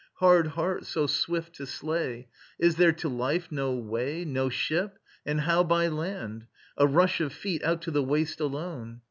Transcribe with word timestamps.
Hard 0.15 0.47
heart, 0.47 0.87
so 0.87 1.05
swift 1.05 1.53
to 1.57 1.67
slay, 1.67 2.27
Is 2.57 2.75
there 2.77 2.91
to 2.93 3.07
life 3.07 3.51
no 3.51 3.75
way?... 3.75 4.25
No 4.25 4.49
ship!... 4.49 4.97
And 5.27 5.41
how 5.41 5.63
by 5.63 5.89
land?... 5.89 6.47
A 6.75 6.87
rush 6.87 7.21
of 7.21 7.31
feet 7.33 7.63
Out 7.63 7.83
to 7.83 7.91
the 7.91 8.01
waste 8.01 8.39
alone. 8.39 8.99